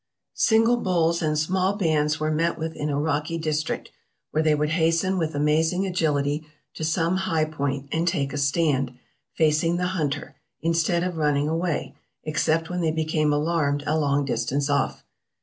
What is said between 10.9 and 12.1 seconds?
of running away,